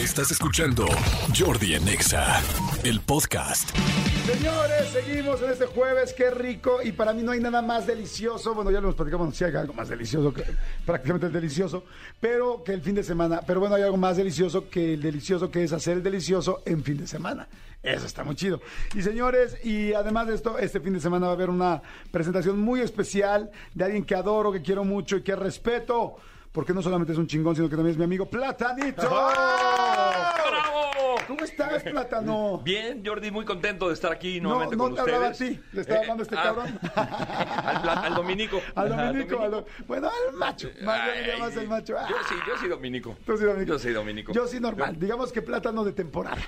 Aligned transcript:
Estás 0.00 0.30
escuchando 0.30 0.86
Jordi 1.38 1.74
en 1.74 1.86
Exa, 1.86 2.40
el 2.84 3.02
podcast. 3.02 3.68
Señores, 4.24 4.88
seguimos 4.88 5.42
en 5.42 5.50
este 5.50 5.66
jueves, 5.66 6.14
qué 6.14 6.30
rico. 6.30 6.78
Y 6.82 6.92
para 6.92 7.12
mí 7.12 7.22
no 7.22 7.32
hay 7.32 7.40
nada 7.40 7.60
más 7.60 7.86
delicioso. 7.86 8.54
Bueno, 8.54 8.70
ya 8.70 8.80
lo 8.80 8.86
hemos 8.86 8.94
platicado, 8.94 9.30
si 9.30 9.44
hay 9.44 9.54
algo 9.54 9.74
más 9.74 9.90
delicioso, 9.90 10.32
que, 10.32 10.42
prácticamente 10.86 11.26
el 11.26 11.34
delicioso, 11.34 11.84
pero 12.18 12.64
que 12.64 12.72
el 12.72 12.80
fin 12.80 12.94
de 12.94 13.02
semana. 13.02 13.42
Pero 13.46 13.60
bueno, 13.60 13.74
hay 13.74 13.82
algo 13.82 13.98
más 13.98 14.16
delicioso 14.16 14.70
que 14.70 14.94
el 14.94 15.02
delicioso, 15.02 15.50
que 15.50 15.64
es 15.64 15.72
hacer 15.74 15.98
el 15.98 16.02
delicioso 16.02 16.62
en 16.64 16.82
fin 16.82 16.96
de 16.96 17.06
semana. 17.06 17.46
Eso 17.82 18.06
está 18.06 18.24
muy 18.24 18.36
chido. 18.36 18.62
Y 18.94 19.02
señores, 19.02 19.62
y 19.62 19.92
además 19.92 20.28
de 20.28 20.34
esto, 20.34 20.58
este 20.58 20.80
fin 20.80 20.94
de 20.94 21.00
semana 21.00 21.26
va 21.26 21.32
a 21.32 21.34
haber 21.34 21.50
una 21.50 21.82
presentación 22.10 22.58
muy 22.58 22.80
especial 22.80 23.50
de 23.74 23.84
alguien 23.84 24.06
que 24.06 24.14
adoro, 24.14 24.50
que 24.50 24.62
quiero 24.62 24.82
mucho 24.82 25.18
y 25.18 25.22
que 25.22 25.36
respeto. 25.36 26.16
Porque 26.52 26.74
no 26.74 26.82
solamente 26.82 27.12
es 27.12 27.18
un 27.18 27.28
chingón, 27.28 27.54
sino 27.54 27.68
que 27.68 27.76
también 27.76 27.92
es 27.92 27.98
mi 27.98 28.02
amigo 28.04 28.28
Platanito. 28.28 29.02
¡Bravo! 29.02 30.80
¿Cómo 31.28 31.44
estás, 31.44 31.84
Plátano? 31.84 32.58
Bien, 32.64 33.02
Jordi, 33.06 33.30
muy 33.30 33.44
contento 33.44 33.86
de 33.86 33.94
estar 33.94 34.10
aquí 34.10 34.40
No, 34.40 34.48
nuevamente 34.48 34.76
no 34.76 34.82
con 34.84 34.94
te 34.96 35.00
ustedes. 35.00 35.16
hablaba 35.16 35.32
a 35.32 35.36
ti, 35.38 35.60
le 35.72 35.80
estaba 35.82 35.98
Eh, 35.98 36.02
hablando 36.02 36.22
a 36.22 36.24
este 36.24 36.36
ah, 36.36 36.42
cabrón. 36.42 36.78
al, 36.96 37.88
al 38.04 38.14
Dominico. 38.16 38.60
Al 38.74 38.88
Dominico, 38.88 39.40
al 39.40 39.64
bueno, 39.86 40.08
al 40.08 40.34
macho. 40.36 40.70
Más 40.82 41.04
bien 41.04 41.22
le 41.26 41.32
Ay, 41.32 41.38
llamas 41.38 41.56
el 41.56 41.68
macho. 41.68 41.94
Yo 42.08 42.16
sí, 42.28 42.34
yo 42.48 42.56
sí 42.60 42.66
Dominico. 42.68 43.16
Tú 43.24 43.36
sí, 43.36 43.44
Dominico. 43.44 43.72
Yo 43.72 43.78
soy 43.78 43.92
Dominico. 43.92 44.32
Yo 44.32 44.46
sí, 44.48 44.58
normal. 44.58 44.98
Digamos 44.98 45.30
que 45.32 45.42
plátano 45.42 45.84
de 45.84 45.92
temporada. 45.92 46.42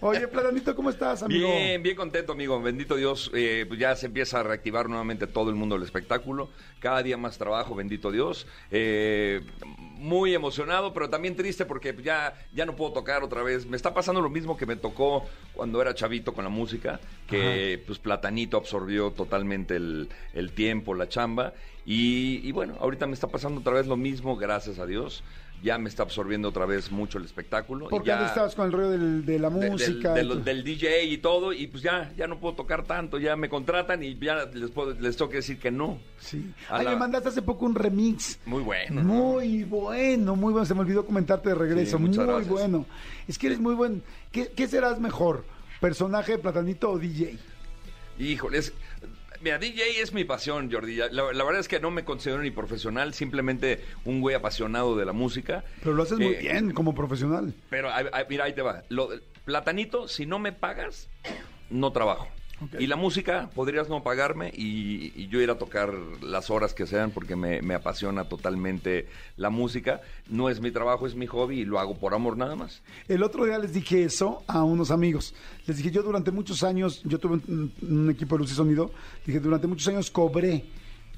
Oye, 0.00 0.26
Platanito, 0.28 0.74
¿cómo 0.74 0.90
estás, 0.90 1.22
amigo? 1.22 1.48
Bien, 1.48 1.82
bien 1.82 1.96
contento, 1.96 2.32
amigo. 2.32 2.60
Bendito 2.60 2.96
Dios. 2.96 3.30
eh, 3.34 3.64
pues 3.68 3.78
ya 3.78 3.94
se 3.96 4.06
empieza 4.06 4.40
a 4.40 4.42
reactivar 4.42 4.88
nuevamente 4.88 5.26
todo 5.26 5.50
el 5.50 5.56
mundo 5.56 5.76
del 5.76 5.84
espectáculo. 5.84 6.48
Cada 6.80 7.02
día 7.02 7.16
más 7.16 7.38
trabajo, 7.38 7.74
bendito 7.74 8.10
Dios. 8.10 8.46
Eh, 8.70 9.42
muy 9.66 10.34
emocionado, 10.34 10.92
pero 10.92 11.08
también 11.08 11.36
triste 11.36 11.64
porque 11.64 11.96
ya, 12.02 12.34
ya 12.52 12.66
no 12.66 12.76
puedo 12.76 12.92
tocar 12.92 13.22
otra 13.22 13.42
vez. 13.42 13.66
Me 13.66 13.76
está 13.76 13.94
pasando 13.94 14.20
lo 14.20 14.30
mismo 14.30 14.56
que 14.56 14.66
me 14.66 14.76
tocó 14.76 15.26
cuando 15.54 15.80
era 15.80 15.94
chavito 15.94 16.34
con 16.34 16.44
la 16.44 16.50
música, 16.50 17.00
que 17.26 17.82
pues 17.86 17.98
Platanito 17.98 18.56
absorbió 18.56 19.10
totalmente 19.12 19.76
el, 19.76 20.08
el 20.34 20.52
tiempo, 20.52 20.94
la 20.94 21.08
chamba. 21.08 21.54
Y, 21.88 22.40
y 22.42 22.50
bueno, 22.50 22.76
ahorita 22.80 23.06
me 23.06 23.14
está 23.14 23.28
pasando 23.28 23.60
otra 23.60 23.74
vez 23.74 23.86
lo 23.86 23.96
mismo, 23.96 24.36
gracias 24.36 24.80
a 24.80 24.86
Dios. 24.86 25.22
Ya 25.66 25.78
me 25.78 25.88
está 25.88 26.04
absorbiendo 26.04 26.48
otra 26.50 26.64
vez 26.64 26.92
mucho 26.92 27.18
el 27.18 27.24
espectáculo. 27.24 27.88
Porque 27.88 28.06
ya- 28.08 28.24
estabas 28.26 28.54
con 28.54 28.66
el 28.66 28.72
rollo 28.72 28.90
del- 28.90 29.26
de 29.26 29.38
la 29.40 29.50
música. 29.50 30.14
del, 30.14 30.62
DJ 30.62 31.02
y 31.06 31.18
todo, 31.18 31.52
y 31.52 31.66
pues 31.66 31.82
ya, 31.82 32.12
ya 32.16 32.28
no 32.28 32.38
puedo 32.38 32.54
tocar 32.54 32.84
tanto, 32.84 33.18
ya 33.18 33.34
me 33.34 33.48
contratan 33.48 34.00
y 34.04 34.16
ya 34.16 34.44
les, 34.54 34.70
puedo, 34.70 34.92
les 34.94 35.16
tengo 35.16 35.28
que 35.28 35.38
decir 35.38 35.58
que 35.58 35.72
no. 35.72 35.98
Sí. 36.20 36.52
Ay, 36.70 36.84
la- 36.84 36.90
me 36.92 36.96
mandaste 36.98 37.30
hace 37.30 37.42
poco 37.42 37.66
un 37.66 37.74
remix. 37.74 38.38
Muy 38.46 38.62
bueno. 38.62 39.02
¿no? 39.02 39.12
Muy 39.12 39.64
bueno, 39.64 40.36
muy 40.36 40.52
bueno. 40.52 40.64
Se 40.66 40.74
me 40.74 40.82
olvidó 40.82 41.04
comentarte 41.04 41.48
de 41.48 41.56
regreso. 41.56 41.96
Sí, 41.98 42.02
muy 42.04 42.16
gracias. 42.16 42.48
bueno. 42.48 42.86
Es 43.26 43.36
que 43.36 43.48
eres 43.48 43.58
muy 43.58 43.74
buen. 43.74 44.04
¿Qué, 44.30 44.52
qué 44.54 44.68
serás 44.68 45.00
mejor? 45.00 45.44
¿Personaje 45.80 46.32
de 46.32 46.38
Platanito 46.38 46.92
o 46.92 46.98
DJ? 47.00 47.36
Híjoles. 48.20 48.72
Mira, 49.46 49.58
DJ 49.60 50.00
es 50.02 50.12
mi 50.12 50.24
pasión, 50.24 50.72
Jordi. 50.72 50.96
La, 50.96 51.08
la 51.08 51.44
verdad 51.44 51.60
es 51.60 51.68
que 51.68 51.78
no 51.78 51.92
me 51.92 52.04
considero 52.04 52.42
ni 52.42 52.50
profesional, 52.50 53.14
simplemente 53.14 53.80
un 54.04 54.20
güey 54.20 54.34
apasionado 54.34 54.96
de 54.96 55.04
la 55.04 55.12
música. 55.12 55.62
Pero 55.84 55.94
lo 55.94 56.02
haces 56.02 56.18
muy 56.18 56.34
Eh, 56.34 56.38
bien 56.40 56.72
como 56.72 56.96
profesional. 56.96 57.54
Pero 57.70 57.88
ay, 57.92 58.06
mira, 58.28 58.46
ahí 58.46 58.54
te 58.54 58.62
va. 58.62 58.82
Lo, 58.88 59.08
platanito, 59.44 60.08
si 60.08 60.26
no 60.26 60.40
me 60.40 60.50
pagas, 60.50 61.08
no 61.70 61.92
trabajo. 61.92 62.26
Y 62.78 62.86
la 62.86 62.96
música, 62.96 63.50
podrías 63.54 63.88
no 63.88 64.02
pagarme 64.02 64.50
y, 64.54 65.12
y 65.14 65.28
yo 65.28 65.40
ir 65.40 65.50
a 65.50 65.58
tocar 65.58 65.92
las 66.22 66.48
horas 66.48 66.72
que 66.72 66.86
sean 66.86 67.10
porque 67.10 67.36
me, 67.36 67.60
me 67.60 67.74
apasiona 67.74 68.24
totalmente 68.24 69.08
la 69.36 69.50
música. 69.50 70.00
No 70.28 70.48
es 70.48 70.60
mi 70.60 70.70
trabajo, 70.70 71.06
es 71.06 71.14
mi 71.14 71.26
hobby 71.26 71.60
y 71.60 71.64
lo 71.64 71.78
hago 71.78 71.96
por 71.96 72.14
amor 72.14 72.36
nada 72.36 72.56
más. 72.56 72.82
El 73.08 73.22
otro 73.22 73.44
día 73.44 73.58
les 73.58 73.74
dije 73.74 74.04
eso 74.04 74.42
a 74.46 74.64
unos 74.64 74.90
amigos. 74.90 75.34
Les 75.66 75.76
dije, 75.76 75.90
yo 75.90 76.02
durante 76.02 76.30
muchos 76.30 76.62
años, 76.62 77.02
yo 77.04 77.18
tuve 77.18 77.34
un, 77.46 77.72
un 77.82 78.10
equipo 78.10 78.36
de 78.36 78.40
luz 78.40 78.52
y 78.52 78.54
sonido, 78.54 78.90
dije, 79.26 79.38
durante 79.40 79.66
muchos 79.66 79.88
años 79.88 80.10
cobré, 80.10 80.64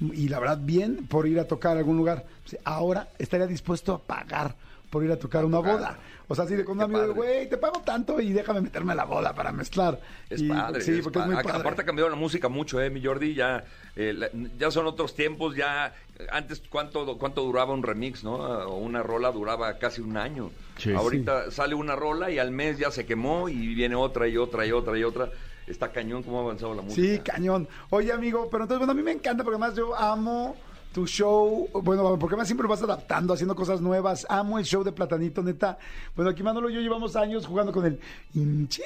y 0.01 0.29
la 0.29 0.39
verdad 0.39 0.59
bien, 0.61 1.07
por 1.07 1.27
ir 1.27 1.39
a 1.39 1.47
tocar 1.47 1.75
a 1.75 1.79
algún 1.79 1.97
lugar. 1.97 2.25
Ahora 2.63 3.09
estaría 3.17 3.47
dispuesto 3.47 3.93
a 3.93 3.99
pagar 3.99 4.55
por 4.89 5.03
ir 5.03 5.11
a 5.11 5.17
tocar 5.19 5.45
una 5.45 5.59
boda. 5.59 5.99
O 6.27 6.35
sea, 6.35 6.45
así 6.45 6.55
de 6.55 6.63
con 6.65 6.77
un 6.77 6.83
amigo, 6.83 7.13
güey, 7.13 7.49
te 7.49 7.57
pago 7.57 7.81
tanto 7.81 8.19
y 8.21 8.31
déjame 8.33 8.61
meterme 8.61 8.91
a 8.91 8.95
la 8.95 9.05
boda 9.05 9.33
para 9.33 9.51
mezclar. 9.51 9.99
Es 10.29 10.41
Y- 10.41 10.47
padre. 10.47 10.81
Sí, 10.81 10.91
es 10.93 11.01
porque 11.01 11.19
es 11.19 11.25
muy 11.25 11.35
padre. 11.35 11.59
Aparte 11.59 11.81
ha 11.81 11.85
cambiado 11.85 12.09
la 12.09 12.15
música 12.15 12.49
mucho, 12.49 12.79
¿eh, 12.81 12.89
mi 12.89 13.03
Jordi? 13.03 13.33
Ya, 13.33 13.63
eh, 13.95 14.13
la- 14.15 14.29
ya 14.57 14.69
son 14.71 14.85
otros 14.87 15.15
tiempos, 15.15 15.55
ya... 15.55 15.93
Antes, 16.31 16.61
¿cuánto, 16.69 17.17
¿cuánto 17.17 17.43
duraba 17.43 17.73
un 17.73 17.81
remix, 17.81 18.23
no? 18.23 18.33
O 18.35 18.77
una 18.77 19.01
rola 19.01 19.31
duraba 19.31 19.77
casi 19.77 20.01
un 20.01 20.17
año. 20.17 20.51
Sí. 20.77 20.91
Ahorita 20.93 21.49
sale 21.49 21.75
una 21.75 21.95
rola 21.95 22.29
y 22.29 22.39
al 22.39 22.51
mes 22.51 22.77
ya 22.77 22.91
se 22.91 23.05
quemó 23.05 23.47
y 23.49 23.73
viene 23.73 23.95
otra 23.95 24.27
y 24.27 24.37
otra 24.37 24.65
y 24.65 24.71
otra 24.71 24.97
y 24.97 25.03
otra. 25.03 25.29
Está 25.65 25.91
cañón 25.91 26.23
cómo 26.23 26.39
ha 26.39 26.43
avanzado 26.43 26.73
la 26.73 26.81
música. 26.81 27.01
Sí, 27.07 27.19
cañón. 27.19 27.67
Oye, 27.91 28.11
amigo, 28.11 28.49
pero 28.51 28.63
entonces, 28.65 28.79
bueno, 28.79 28.91
a 28.91 28.95
mí 28.95 29.01
me 29.03 29.11
encanta 29.13 29.43
porque 29.43 29.55
además 29.55 29.75
yo 29.77 29.95
amo 29.95 30.55
tu 30.93 31.05
show. 31.07 31.67
Bueno, 31.83 32.17
porque 32.19 32.33
además 32.33 32.47
siempre 32.47 32.63
lo 32.63 32.69
vas 32.69 32.81
adaptando, 32.81 33.33
haciendo 33.33 33.55
cosas 33.55 33.79
nuevas. 33.81 34.25
Amo 34.29 34.57
el 34.59 34.65
show 34.65 34.83
de 34.83 34.91
Platanito, 34.91 35.41
neta. 35.43 35.77
Bueno, 36.15 36.31
aquí 36.31 36.41
Manolo 36.43 36.69
y 36.69 36.73
yo 36.73 36.81
llevamos 36.81 37.15
años 37.15 37.45
jugando 37.45 37.71
con 37.71 37.85
el. 37.85 37.99
Sí, 38.69 38.83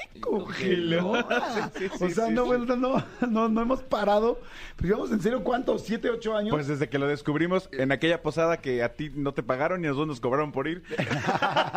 sí, 1.97 2.03
o 2.05 2.09
sea, 2.09 2.27
sí, 2.27 2.33
no, 2.33 2.43
sí. 2.43 2.47
bueno, 2.47 2.75
no, 2.75 3.03
no, 3.29 3.49
no 3.49 3.61
hemos 3.61 3.81
parado. 3.83 4.39
Pues 4.75 4.87
llevamos 4.89 5.11
en 5.11 5.21
serio, 5.21 5.43
¿cuántos? 5.43 5.83
¿Siete, 5.83 6.09
ocho 6.09 6.35
años? 6.35 6.51
Pues 6.51 6.67
desde 6.67 6.89
que 6.89 6.97
lo 6.99 7.07
descubrimos 7.07 7.69
en 7.71 7.91
aquella 7.91 8.21
posada 8.21 8.57
que 8.57 8.83
a 8.83 8.93
ti 8.93 9.11
no 9.13 9.33
te 9.33 9.43
pagaron 9.43 9.83
y 9.83 9.87
a 9.87 9.89
nosotros 9.89 10.07
nos 10.07 10.19
cobraron 10.19 10.51
por 10.51 10.67
ir. 10.67 10.83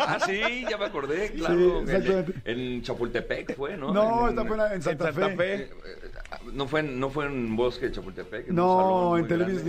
Ah, 0.08 0.18
sí, 0.24 0.64
ya 0.68 0.76
me 0.78 0.84
acordé, 0.86 1.32
claro. 1.32 1.80
en, 1.80 1.88
exactamente. 1.88 2.34
en 2.44 2.82
Chapultepec 2.82 3.56
fue, 3.56 3.76
¿no? 3.76 3.92
no, 3.92 4.28
En- 4.28 4.38
esta 4.38 4.44
fue 4.46 4.56
en, 4.56 4.72
en 4.72 4.82
Santa, 4.82 5.08
en 5.08 5.14
Santa 5.14 5.28
Fe. 5.30 5.36
Fe. 5.36 5.54
eh, 5.54 5.70
eh, 5.84 6.50
No 6.52 6.66
fue, 6.68 6.80
en, 6.80 7.00
no 7.00 7.10
fue 7.10 7.26
en 7.26 7.56
Bosque 7.56 7.86
de 7.86 7.92
Chapultepec. 7.92 8.48
No, 8.48 9.16
en 9.18 9.26
Televisa. 9.26 9.62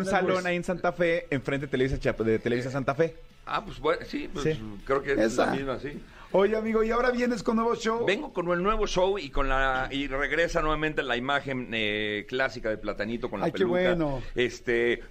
Un 0.00 0.06
salón 0.06 0.46
ahí 0.46 0.56
en 0.56 0.64
Santa 0.64 0.92
Fe, 0.92 1.26
enfrente 1.30 1.66
de 1.66 1.70
Televisa, 1.70 1.98
Chap- 1.98 2.22
de 2.24 2.38
Televisa 2.38 2.70
Santa 2.70 2.94
Fe. 2.94 3.14
Ah, 3.46 3.64
pues 3.64 3.80
bueno, 3.80 4.02
sí, 4.06 4.28
pues 4.32 4.44
Sí. 4.44 4.60
creo 4.84 5.02
que 5.02 5.12
es 5.12 5.18
Esa. 5.18 5.46
la 5.46 5.52
misma, 5.52 5.78
sí. 5.78 6.00
Oye, 6.32 6.56
amigo, 6.56 6.84
y 6.84 6.90
ahora 6.90 7.10
vienes 7.10 7.42
con 7.42 7.56
nuevo 7.56 7.74
show. 7.74 8.06
Vengo 8.06 8.32
con 8.32 8.48
el 8.50 8.62
nuevo 8.62 8.86
show 8.86 9.18
y 9.18 9.30
con 9.30 9.48
la 9.48 9.88
y 9.90 10.06
regresa 10.06 10.60
nuevamente 10.60 11.02
la 11.02 11.16
imagen 11.16 11.68
eh, 11.72 12.24
clásica 12.28 12.70
de 12.70 12.76
Platanito 12.78 13.28
con 13.28 13.40
la 13.40 13.46
Ay, 13.46 13.52
qué 13.52 13.58
peluca. 13.58 13.80
bueno. 13.80 14.22
Este 14.36 14.92
eh, 14.92 15.02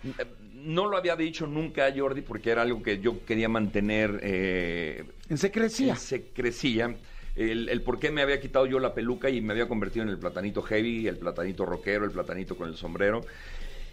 no 0.54 0.88
lo 0.88 0.96
había 0.96 1.18
dicho 1.18 1.46
nunca 1.46 1.90
Jordi 1.94 2.22
porque 2.22 2.52
era 2.52 2.62
algo 2.62 2.82
que 2.82 3.00
yo 3.00 3.26
quería 3.26 3.50
mantener 3.50 4.20
eh, 4.24 5.04
En 5.30 5.38
secrecía. 5.38 5.94
en 5.94 6.00
secrecía. 6.00 6.96
El, 7.36 7.68
el 7.70 7.82
por 7.82 8.00
qué 8.00 8.12
me 8.12 8.22
había 8.22 8.40
quitado 8.40 8.66
yo 8.66 8.80
la 8.80 8.94
peluca 8.94 9.30
y 9.30 9.42
me 9.42 9.52
había 9.54 9.68
convertido 9.68 10.04
en 10.04 10.10
el 10.10 10.18
platanito 10.20 10.62
heavy, 10.62 11.08
el 11.08 11.18
platanito 11.18 11.66
rockero, 11.66 12.06
el 12.06 12.12
platanito 12.12 12.56
con 12.56 12.70
el 12.70 12.76
sombrero. 12.78 13.26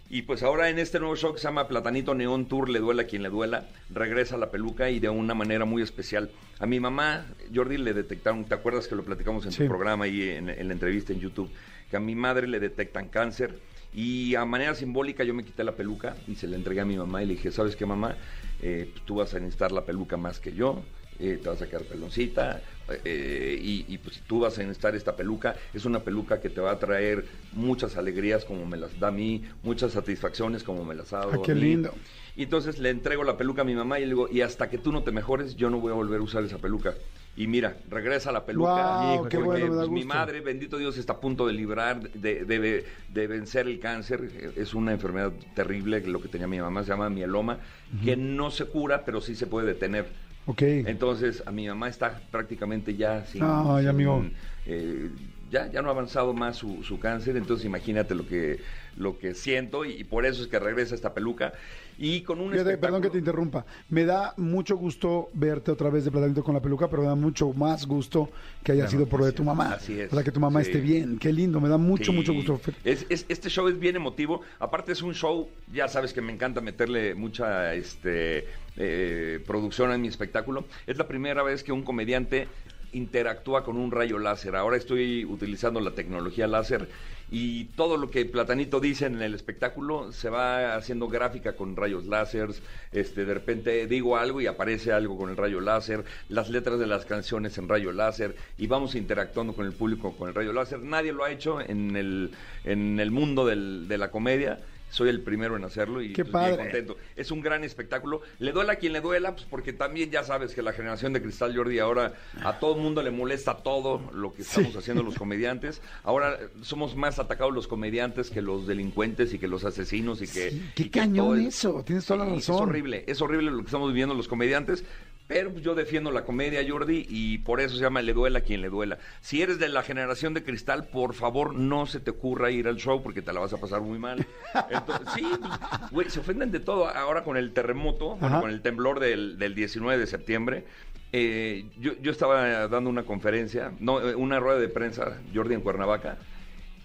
Y 0.08 0.22
pues 0.22 0.42
ahora 0.44 0.70
en 0.70 0.78
este 0.78 1.00
nuevo 1.00 1.16
show 1.16 1.32
que 1.32 1.40
se 1.40 1.44
llama 1.48 1.66
Platanito 1.66 2.14
Neon 2.14 2.46
Tour, 2.46 2.68
le 2.68 2.78
duela 2.78 3.02
a 3.02 3.06
quien 3.06 3.22
le 3.24 3.28
duela, 3.28 3.66
regresa 3.90 4.36
la 4.36 4.50
peluca 4.52 4.88
y 4.90 5.00
de 5.00 5.08
una 5.08 5.34
manera 5.34 5.64
muy 5.64 5.82
especial. 5.82 6.30
A 6.60 6.66
mi 6.66 6.78
mamá, 6.78 7.26
Jordi, 7.52 7.76
le 7.76 7.92
detectaron, 7.92 8.44
¿te 8.44 8.54
acuerdas 8.54 8.86
que 8.86 8.94
lo 8.94 9.02
platicamos 9.04 9.44
en 9.46 9.52
Sí. 9.52 9.58
tu 9.64 9.68
programa 9.68 10.06
y 10.06 10.22
en, 10.30 10.48
en 10.48 10.68
la 10.68 10.74
entrevista 10.74 11.12
en 11.12 11.18
YouTube? 11.20 11.50
Que 11.90 11.96
a 11.96 12.00
mi 12.00 12.14
madre 12.14 12.46
le 12.46 12.60
detectan 12.60 13.08
cáncer 13.08 13.58
y 13.92 14.36
a 14.36 14.44
manera 14.44 14.74
simbólica 14.76 15.24
yo 15.24 15.34
me 15.34 15.44
quité 15.44 15.64
la 15.64 15.72
peluca 15.72 16.14
y 16.28 16.36
se 16.36 16.46
la 16.46 16.54
entregué 16.56 16.80
a 16.82 16.84
mi 16.84 16.96
mamá 16.96 17.22
y 17.22 17.26
le 17.26 17.32
dije, 17.34 17.50
¿sabes 17.50 17.74
qué 17.74 17.84
mamá? 17.84 18.14
Eh, 18.62 18.88
pues 18.92 19.04
tú 19.04 19.16
vas 19.16 19.34
a 19.34 19.40
necesitar 19.40 19.72
la 19.72 19.84
peluca 19.84 20.16
más 20.16 20.38
que 20.38 20.52
yo, 20.52 20.82
eh, 21.18 21.38
te 21.42 21.48
vas 21.48 21.60
a 21.62 21.66
quedar 21.68 21.82
peloncita 21.82 22.62
eh, 22.88 23.58
y, 23.60 23.84
y, 23.92 23.98
pues 23.98 24.22
tú 24.26 24.40
vas 24.40 24.56
a 24.58 24.62
necesitar 24.62 24.94
esta 24.94 25.16
peluca. 25.16 25.56
Es 25.72 25.84
una 25.84 26.04
peluca 26.04 26.40
que 26.40 26.50
te 26.50 26.60
va 26.60 26.72
a 26.72 26.78
traer 26.78 27.26
muchas 27.52 27.96
alegrías 27.96 28.44
como 28.44 28.64
me 28.66 28.76
las 28.76 28.98
da 28.98 29.08
a 29.08 29.12
mí, 29.12 29.42
muchas 29.62 29.92
satisfacciones 29.92 30.62
como 30.62 30.84
me 30.84 30.94
las 30.94 31.12
ha 31.12 31.18
dado 31.18 31.32
Ah, 31.32 31.42
qué 31.44 31.52
a 31.52 31.54
mí. 31.54 31.60
lindo. 31.62 31.94
Y 32.36 32.44
entonces 32.44 32.78
le 32.78 32.90
entrego 32.90 33.24
la 33.24 33.36
peluca 33.36 33.62
a 33.62 33.64
mi 33.64 33.74
mamá 33.74 33.98
y 33.98 34.02
le 34.02 34.08
digo, 34.08 34.28
y 34.30 34.40
hasta 34.42 34.68
que 34.68 34.78
tú 34.78 34.92
no 34.92 35.02
te 35.02 35.10
mejores, 35.10 35.56
yo 35.56 35.70
no 35.70 35.80
voy 35.80 35.92
a 35.92 35.94
volver 35.94 36.20
a 36.20 36.22
usar 36.22 36.44
esa 36.44 36.58
peluca. 36.58 36.94
Y 37.34 37.48
mira, 37.48 37.76
regresa 37.90 38.32
la 38.32 38.46
peluca. 38.46 38.70
Porque, 39.18 39.36
qué 39.36 39.36
bueno, 39.42 39.66
pues, 39.76 39.90
mi 39.90 40.04
madre, 40.04 40.40
bendito 40.40 40.78
Dios, 40.78 40.96
está 40.96 41.14
a 41.14 41.20
punto 41.20 41.46
de 41.46 41.52
librar, 41.52 42.10
de, 42.12 42.44
de- 42.44 42.84
de 43.08 43.26
vencer 43.26 43.66
el 43.66 43.78
cáncer. 43.78 44.52
Es 44.56 44.74
una 44.74 44.92
enfermedad 44.92 45.32
terrible, 45.54 46.00
lo 46.00 46.20
que 46.20 46.28
tenía 46.28 46.46
mi 46.46 46.60
mamá, 46.60 46.82
se 46.82 46.90
llama 46.90 47.10
mieloma, 47.10 47.58
que 48.02 48.16
no 48.16 48.50
se 48.50 48.66
cura, 48.66 49.04
pero 49.04 49.20
sí 49.20 49.34
se 49.34 49.46
puede 49.46 49.66
detener. 49.66 50.25
Ok. 50.46 50.62
Entonces, 50.84 51.42
a 51.46 51.52
mi 51.52 51.66
mamá 51.68 51.88
está 51.88 52.30
prácticamente 52.30 52.96
ya 52.96 53.24
sin... 53.24 53.42
Ay, 53.42 53.82
sin- 53.82 53.90
amigo. 53.90 54.30
eh, 54.64 55.10
ya, 55.56 55.70
ya 55.72 55.82
no 55.82 55.88
ha 55.88 55.92
avanzado 55.92 56.34
más 56.34 56.56
su, 56.56 56.82
su 56.82 56.98
cáncer, 56.98 57.36
entonces 57.36 57.64
imagínate 57.64 58.14
lo 58.14 58.26
que, 58.26 58.60
lo 58.96 59.18
que 59.18 59.34
siento 59.34 59.84
y, 59.84 59.92
y 59.92 60.04
por 60.04 60.26
eso 60.26 60.42
es 60.42 60.48
que 60.48 60.58
regresa 60.58 60.94
esta 60.94 61.14
peluca. 61.14 61.52
Y 61.98 62.20
con 62.20 62.40
un 62.42 62.52
Fíjate, 62.52 62.76
perdón 62.76 63.00
que 63.00 63.08
te 63.08 63.16
interrumpa. 63.16 63.64
Me 63.88 64.04
da 64.04 64.34
mucho 64.36 64.76
gusto 64.76 65.30
verte 65.32 65.70
otra 65.70 65.88
vez 65.88 66.04
de 66.04 66.10
Platanito 66.10 66.44
con 66.44 66.52
la 66.54 66.60
peluca, 66.60 66.88
pero 66.90 67.00
me 67.00 67.08
da 67.08 67.14
mucho 67.14 67.54
más 67.54 67.86
gusto 67.86 68.28
que 68.62 68.72
haya 68.72 68.86
sido 68.86 69.06
por 69.06 69.20
lo 69.20 69.24
de 69.26 69.32
tu 69.32 69.42
mamá. 69.42 69.72
Así 69.72 69.98
es. 69.98 70.10
Sea, 70.10 70.22
que 70.22 70.30
tu 70.30 70.38
mamá 70.40 70.62
Sí. 70.62 70.68
esté 70.72 70.82
bien. 70.82 71.18
Qué 71.18 71.32
lindo, 71.32 71.58
me 71.58 71.70
da 71.70 71.78
mucho, 71.78 72.12
Sí. 72.12 72.18
mucho 72.18 72.34
gusto. 72.34 72.60
Es, 72.84 73.06
es- 73.08 73.24
este 73.30 73.48
show 73.48 73.66
es 73.68 73.78
bien 73.78 73.96
emotivo. 73.96 74.42
Aparte 74.58 74.92
es 74.92 75.00
un 75.00 75.14
show, 75.14 75.48
ya 75.72 75.88
sabes 75.88 76.12
que 76.12 76.20
me 76.20 76.34
encanta 76.34 76.60
meterle 76.60 77.14
mucha 77.14 77.72
este, 77.72 78.46
eh, 78.76 79.42
producción 79.46 79.90
a 79.90 79.96
mi 79.96 80.08
espectáculo. 80.08 80.66
Es 80.86 80.98
la 80.98 81.08
primera 81.08 81.42
vez 81.42 81.62
que 81.62 81.72
un 81.72 81.82
comediante 81.82 82.46
interactúa 82.92 83.64
con 83.64 83.76
un 83.76 83.90
rayo 83.90 84.18
láser. 84.18 84.56
Ahora 84.56 84.76
estoy 84.76 85.24
utilizando 85.24 85.80
la 85.80 85.90
tecnología 85.92 86.46
láser 86.46 86.88
y 87.30 87.64
todo 87.76 87.96
lo 87.96 88.08
que 88.10 88.24
Platanito 88.24 88.78
dice 88.78 89.06
en 89.06 89.20
el 89.20 89.34
espectáculo 89.34 90.12
se 90.12 90.30
va 90.30 90.76
haciendo 90.76 91.08
gráfica 91.08 91.54
con 91.56 91.74
rayos 91.76 92.06
láseres. 92.06 92.62
Este, 92.92 93.24
de 93.24 93.34
repente 93.34 93.86
digo 93.86 94.16
algo 94.16 94.40
y 94.40 94.46
aparece 94.46 94.92
algo 94.92 95.18
con 95.18 95.30
el 95.30 95.36
rayo 95.36 95.60
láser, 95.60 96.04
las 96.28 96.48
letras 96.50 96.78
de 96.78 96.86
las 96.86 97.04
canciones 97.04 97.58
en 97.58 97.68
rayo 97.68 97.92
láser 97.92 98.36
y 98.58 98.66
vamos 98.66 98.94
interactuando 98.94 99.54
con 99.54 99.66
el 99.66 99.72
público 99.72 100.16
con 100.16 100.28
el 100.28 100.34
rayo 100.34 100.52
láser. 100.52 100.80
Nadie 100.80 101.12
lo 101.12 101.24
ha 101.24 101.30
hecho 101.32 101.60
en 101.60 101.96
el, 101.96 102.30
en 102.64 103.00
el 103.00 103.10
mundo 103.10 103.44
del- 103.44 103.88
de 103.88 103.98
la 103.98 104.10
comedia. 104.10 104.58
Soy 104.90 105.08
el 105.08 105.20
primero 105.20 105.56
en 105.56 105.64
hacerlo 105.64 106.00
y 106.00 106.12
Qué 106.12 106.24
pues, 106.24 106.46
bien 106.46 106.56
contento. 106.56 106.96
Es 107.16 107.30
un 107.30 107.40
gran 107.40 107.64
espectáculo. 107.64 108.22
Le 108.38 108.52
duela 108.52 108.74
a 108.74 108.76
quien 108.76 108.92
le 108.92 109.00
duela, 109.00 109.34
pues 109.34 109.46
porque 109.48 109.72
también 109.72 110.10
ya 110.10 110.24
sabes 110.24 110.54
que 110.54 110.62
la 110.62 110.72
generación 110.72 111.12
de 111.12 111.20
Cristal 111.20 111.56
Jordi 111.56 111.78
ahora 111.78 112.14
a 112.42 112.58
todo 112.58 112.76
el 112.76 112.82
mundo 112.82 113.02
le 113.02 113.10
molesta 113.10 113.58
todo 113.58 114.10
lo 114.12 114.32
que 114.32 114.42
estamos 114.42 114.74
haciendo 114.76 115.02
los 115.02 115.16
comediantes. 115.16 115.82
Ahora 116.04 116.38
eh, 116.40 116.48
somos 116.62 116.96
más 116.96 117.18
atacados 117.18 117.52
los 117.52 117.66
comediantes 117.66 118.30
que 118.30 118.42
los 118.42 118.66
delincuentes 118.66 119.34
y 119.34 119.38
que 119.38 119.48
los 119.48 119.64
asesinos 119.64 120.22
y 120.22 120.26
que... 120.26 120.50
Sí, 120.50 120.70
qué 120.74 120.82
y 120.84 120.90
que 120.90 121.00
cañón 121.00 121.26
todo 121.26 121.36
eso, 121.36 121.82
tienes 121.84 122.06
toda 122.06 122.24
la 122.24 122.24
razón. 122.26 122.40
Es 122.40 122.48
horrible, 122.62 123.04
es 123.06 123.20
horrible 123.20 123.50
lo 123.50 123.58
que 123.58 123.66
estamos 123.66 123.88
viviendo 123.88 124.14
los 124.14 124.28
comediantes. 124.28 124.84
Pero 125.26 125.50
pues, 125.50 125.64
yo 125.64 125.74
defiendo 125.74 126.12
la 126.12 126.24
comedia, 126.24 126.64
Jordi, 126.66 127.06
y 127.08 127.38
por 127.38 127.60
eso 127.60 127.74
se 127.74 127.82
llama 127.82 128.02
Le 128.02 128.12
duela 128.12 128.38
a 128.38 128.42
quien 128.42 128.60
le 128.60 128.68
duela. 128.68 128.98
Si 129.20 129.42
eres 129.42 129.58
de 129.58 129.68
la 129.68 129.82
generación 129.82 130.34
de 130.34 130.44
cristal, 130.44 130.86
por 130.86 131.14
favor, 131.14 131.54
no 131.54 131.86
se 131.86 132.00
te 132.00 132.10
ocurra 132.10 132.50
ir 132.50 132.68
al 132.68 132.76
show 132.76 133.02
porque 133.02 133.22
te 133.22 133.32
la 133.32 133.40
vas 133.40 133.52
a 133.52 133.58
pasar 133.58 133.80
muy 133.80 133.98
mal. 133.98 134.24
Entonces, 134.70 135.08
sí, 135.14 135.26
pues, 135.40 135.90
güey, 135.90 136.10
se 136.10 136.20
ofenden 136.20 136.52
de 136.52 136.60
todo. 136.60 136.88
Ahora 136.88 137.24
con 137.24 137.36
el 137.36 137.52
terremoto, 137.52 138.16
bueno, 138.16 138.40
con 138.40 138.50
el 138.50 138.62
temblor 138.62 139.00
del, 139.00 139.38
del 139.38 139.54
19 139.54 139.98
de 139.98 140.06
septiembre, 140.06 140.64
eh, 141.12 141.66
yo, 141.78 141.92
yo 142.00 142.12
estaba 142.12 142.68
dando 142.68 142.90
una 142.90 143.04
conferencia, 143.04 143.72
no, 143.80 144.00
eh, 144.00 144.14
una 144.14 144.38
rueda 144.38 144.58
de 144.58 144.68
prensa, 144.68 145.18
Jordi 145.34 145.54
en 145.54 145.60
Cuernavaca. 145.60 146.18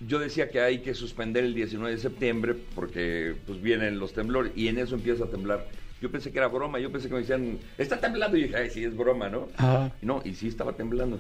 Yo 0.08 0.18
decía 0.18 0.50
que 0.50 0.62
hay 0.62 0.80
que 0.80 0.96
suspender 0.96 1.44
el 1.44 1.54
19 1.54 1.96
de 1.96 2.02
septiembre 2.02 2.56
porque 2.74 3.36
pues 3.46 3.62
vienen 3.62 4.00
los 4.00 4.14
temblores 4.14 4.52
y 4.56 4.68
en 4.68 4.80
eso 4.80 4.96
empieza 4.96 5.26
a 5.26 5.28
temblar. 5.28 5.68
Yo 6.02 6.12
pensé 6.12 6.32
que 6.32 6.40
era 6.40 6.48
broma, 6.48 6.80
yo 6.80 6.92
pensé 6.92 7.08
que 7.08 7.14
me 7.14 7.20
decían, 7.20 7.60
está 7.78 8.00
temblando 8.00 8.36
y 8.36 8.44
dije, 8.44 8.56
ay, 8.56 8.70
sí, 8.72 8.84
es 8.84 8.98
broma, 8.98 9.30
¿no? 9.30 9.48
Ajá. 9.56 9.92
Y 10.02 10.06
No, 10.06 10.22
y 10.26 10.34
sí 10.34 10.48
estaba 10.48 10.74
temblando. 10.74 11.20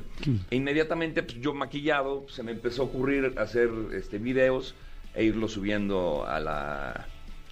E 0.50 0.56
inmediatamente, 0.56 1.22
pues 1.22 1.40
yo 1.40 1.54
maquillado, 1.54 2.26
se 2.30 2.42
me 2.42 2.52
empezó 2.52 2.82
a 2.82 2.86
ocurrir 2.86 3.36
hacer 3.38 3.70
este 3.94 4.18
videos 4.18 4.74
e 5.14 5.24
irlo 5.24 5.48
subiendo 5.48 6.26
a 6.28 6.40
la... 6.40 7.06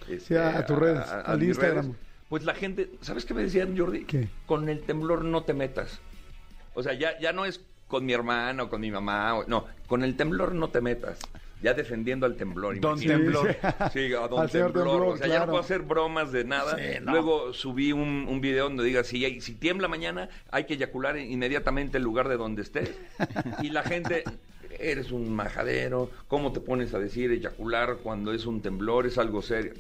este, 0.10 0.40
a 0.40 0.66
tus 0.66 0.78
redes, 0.78 1.08
al 1.08 1.44
Instagram. 1.44 1.86
redes. 1.86 1.98
Pues 2.30 2.44
la 2.46 2.56
gente, 2.56 2.90
¿sabes 3.02 3.26
qué 3.26 3.34
me 3.36 3.44
decían, 3.44 3.78
Jordi? 3.78 4.06
¿Qué? 4.06 4.28
Con 4.48 4.68
el 4.68 4.82
temblor 4.82 5.24
no 5.24 5.44
te 5.44 5.54
metas. 5.54 6.00
O 6.74 6.82
sea, 6.82 6.94
ya, 6.94 7.20
ya 7.20 7.32
no 7.32 7.46
es 7.46 7.64
con 7.88 8.06
mi 8.06 8.14
hermana 8.14 8.64
o 8.64 8.70
con 8.70 8.82
mi 8.82 8.92
mamá, 8.92 9.44
no, 9.48 9.66
con 9.88 10.04
el 10.04 10.16
temblor 10.16 10.54
no 10.54 10.70
te 10.70 10.82
metas. 10.82 11.20
Ya 11.62 11.74
defendiendo 11.74 12.26
al 12.26 12.36
temblor. 12.36 12.80
Don 12.80 13.02
imagínate. 13.02 13.24
Temblor. 13.24 13.92
Sí, 13.92 14.14
a 14.14 14.28
don 14.28 14.40
Al 14.42 14.50
temblor. 14.50 14.74
Temblor, 14.74 15.02
O 15.04 15.18
sea, 15.18 15.28
ya 15.28 15.40
no 15.40 15.46
puedo 15.48 15.60
hacer 15.60 15.82
bromas 15.82 16.32
de 16.32 16.46
nada. 16.46 16.78
Sí, 16.78 17.00
no. 17.02 17.12
Luego 17.12 17.54
subí 17.54 17.92
un, 17.92 18.26
un 18.30 18.42
video 18.42 18.66
donde 18.66 18.84
diga, 18.84 19.04
si, 19.04 19.42
si 19.42 19.56
tiembla 19.56 19.88
mañana, 19.88 20.30
hay 20.52 20.66
que 20.66 20.76
eyacular 20.76 21.18
inmediatamente 21.18 21.98
el 21.98 22.04
lugar 22.04 22.30
de 22.30 22.38
donde 22.38 22.62
estés. 22.62 22.92
y 23.62 23.70
la 23.70 23.84
gente, 23.84 24.24
eres 24.80 25.12
un 25.12 25.36
majadero, 25.36 26.10
¿cómo 26.28 26.52
te 26.54 26.60
pones 26.60 26.94
a 26.94 27.00
decir 27.00 27.32
eyacular 27.32 27.98
cuando 27.98 28.34
es 28.34 28.46
un 28.46 28.62
temblor? 28.62 29.06
Es 29.06 29.18
algo 29.18 29.42
serio. 29.42 29.74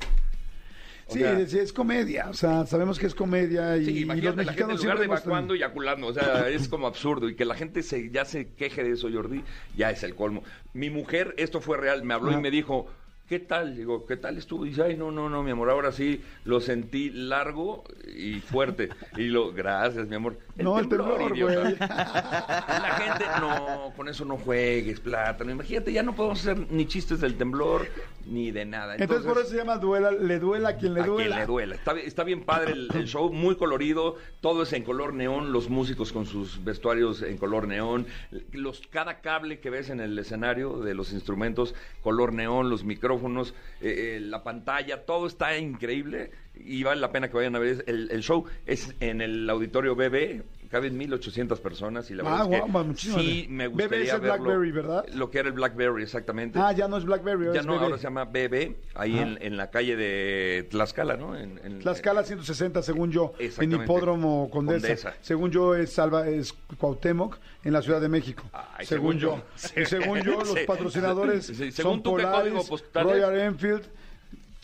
Sí, 1.09 1.19
sea, 1.19 1.47
sí, 1.47 1.59
es 1.59 1.73
comedia. 1.73 2.27
O 2.29 2.33
sea, 2.33 2.65
sabemos 2.65 2.99
que 2.99 3.07
es 3.07 3.15
comedia 3.15 3.77
y, 3.77 3.85
Sí, 3.85 3.91
y 3.91 3.93
los 3.93 4.03
imagínate 4.03 4.43
la 4.43 4.53
gente 4.53 4.61
en 4.61 4.67
mexicanos 4.67 4.83
lugar 4.83 4.99
de 4.99 5.05
evacuando, 5.05 5.53
eyaculando. 5.55 6.07
O 6.07 6.13
sea, 6.13 6.47
es 6.49 6.67
como 6.67 6.87
absurdo. 6.87 7.29
Y 7.29 7.35
que 7.35 7.45
la 7.45 7.55
gente 7.55 7.83
se, 7.83 8.09
ya 8.11 8.25
se 8.25 8.49
queje 8.53 8.83
de 8.83 8.91
eso, 8.91 9.09
Jordi, 9.11 9.43
ya 9.75 9.91
es 9.91 10.03
el 10.03 10.15
colmo. 10.15 10.43
Mi 10.73 10.89
mujer, 10.89 11.33
esto 11.37 11.61
fue 11.61 11.77
real, 11.77 12.03
me 12.03 12.13
habló 12.13 12.29
Ajá. 12.29 12.39
y 12.39 12.41
me 12.41 12.51
dijo, 12.51 12.87
¿qué 13.29 13.39
tal? 13.39 13.75
Digo, 13.75 14.07
¿qué 14.07 14.17
tal 14.17 14.37
estuvo? 14.37 14.63
Dice, 14.65 14.81
ay, 14.81 14.97
no, 14.97 15.11
no, 15.11 15.29
no, 15.29 15.43
mi 15.43 15.51
amor, 15.51 15.69
ahora 15.69 15.91
sí 15.91 16.21
lo 16.45 16.59
sentí 16.59 17.11
largo 17.11 17.83
y 18.15 18.39
fuerte. 18.39 18.89
Y 19.17 19.27
lo, 19.27 19.53
gracias, 19.53 20.07
mi 20.07 20.15
amor. 20.15 20.39
No, 20.55 20.79
el 20.79 20.89
temblor, 20.89 21.31
idiota". 21.35 21.59
güey. 21.61 21.73
Y 21.73 21.77
la 21.79 22.99
gente, 22.99 23.25
no, 23.39 23.93
con 23.95 24.09
eso 24.09 24.25
no 24.25 24.35
juegues, 24.37 24.99
plátano. 24.99 25.51
Imagínate, 25.51 25.93
ya 25.93 26.01
no 26.01 26.15
podemos 26.15 26.39
hacer 26.39 26.71
ni 26.71 26.87
chistes 26.87 27.21
del 27.21 27.35
temblor 27.35 27.87
ni 28.25 28.51
de 28.51 28.65
nada. 28.65 28.95
Entonces, 28.95 29.25
por 29.25 29.37
eso 29.39 29.49
se 29.49 29.57
llama 29.57 29.77
duela, 29.77 30.11
le 30.11 30.39
duela 30.39 30.69
a 30.69 30.77
quien 30.77 30.93
le 30.93 31.01
a 31.01 31.05
duela. 31.05 31.35
quien 31.35 31.39
le 31.39 31.45
duela. 31.45 31.75
Está, 31.75 31.93
bien- 31.93 32.07
está 32.07 32.23
bien 32.23 32.43
padre 32.43 32.73
el, 32.73 32.87
el 32.93 33.05
show, 33.07 33.31
muy 33.31 33.55
colorido, 33.55 34.15
todo 34.41 34.63
es 34.63 34.73
en 34.73 34.83
color 34.83 35.13
neón, 35.13 35.51
los 35.51 35.69
músicos 35.69 36.11
con 36.11 36.25
sus 36.25 36.63
vestuarios 36.63 37.21
en 37.21 37.37
color 37.37 37.67
neón, 37.67 38.05
los, 38.51 38.81
cada 38.87 39.21
cable 39.21 39.59
que 39.59 39.69
ves 39.69 39.89
en 39.89 39.99
el 39.99 40.17
escenario 40.19 40.79
de 40.79 40.93
los 40.93 41.11
instrumentos, 41.13 41.75
color 42.01 42.33
neón, 42.33 42.69
los 42.69 42.83
micrófonos, 42.83 43.53
eh, 43.81 44.17
eh, 44.17 44.19
la 44.21 44.43
pantalla, 44.43 45.05
todo 45.05 45.27
está 45.27 45.57
increíble 45.57 46.31
y 46.55 46.83
vale 46.83 46.99
la 47.01 47.11
pena 47.11 47.29
que 47.29 47.37
vayan 47.37 47.55
a 47.55 47.59
ver 47.59 47.83
el, 47.87 48.11
el 48.11 48.21
show. 48.21 48.45
Es 48.65 48.93
en 48.99 49.21
el 49.21 49.49
auditorio 49.49 49.95
BB. 49.95 50.43
Caben 50.69 50.95
1800 50.97 51.59
personas 51.61 52.11
y 52.11 52.13
la 52.13 52.21
Ah, 52.21 52.25
verdad 52.25 52.41
es 52.41 52.47
guau, 52.71 52.81
que 52.83 52.87
muchísimas. 52.89 53.21
sí 53.23 53.47
me 53.49 53.67
BB 53.67 53.73
es 53.73 53.81
gustaría 53.81 54.17
verlo. 54.17 54.43
Blackberry, 54.43 54.71
¿verdad? 54.71 55.05
Lo 55.15 55.31
que 55.31 55.39
era 55.39 55.47
el 55.47 55.53
BlackBerry, 55.55 56.03
exactamente. 56.03 56.59
Ah, 56.61 56.71
ya 56.73 56.87
no 56.87 56.97
es 56.97 57.05
Blackberry, 57.05 57.45
ahora 57.47 57.53
Ya 57.55 57.61
es 57.61 57.65
no, 57.65 57.71
bebé. 57.73 57.85
ahora 57.85 57.97
se 57.97 58.03
llama 58.03 58.25
BB, 58.25 58.75
ahí 58.93 59.17
en, 59.17 59.39
en 59.41 59.57
la 59.57 59.71
calle 59.71 59.95
de 59.95 60.67
Tlaxcala, 60.69 61.17
¿no? 61.17 61.35
En, 61.35 61.59
en- 61.63 61.79
Tlaxcala 61.79 62.23
160, 62.23 62.83
según 62.83 63.11
yo, 63.11 63.33
en. 63.39 63.71
Hipódromo 63.71 64.47
Condesa. 64.51 64.87
Condesa. 64.87 65.13
Según 65.21 65.49
yo, 65.49 65.73
es, 65.75 65.91
Salva, 65.91 66.27
es 66.27 66.53
Cuauhtémoc, 66.77 67.37
en 67.63 67.73
la 67.73 67.81
Ciudad 67.81 67.99
de 67.99 68.09
México. 68.09 68.43
Ay, 68.53 68.85
según, 68.85 69.19
según 69.19 69.39
yo. 69.39 69.85
según 69.87 70.19
yo, 70.21 70.39
los 70.43 70.59
patrocinadores 70.67 71.45
según 71.47 71.71
son 71.73 72.03
tú, 72.03 72.15
¿qué 72.15 72.23
Polaris, 72.23 72.51
código 72.53 72.67
postal 72.67 73.07
es? 73.07 73.13
Royal 73.13 73.39
Enfield, 73.39 73.83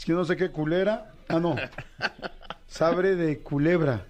que 0.05 0.13
no 0.13 0.23
sé 0.23 0.37
qué 0.37 0.51
culera. 0.51 1.11
Ah, 1.29 1.39
no. 1.39 1.55
Sabre 2.67 3.15
de 3.15 3.39
culebra. 3.39 4.05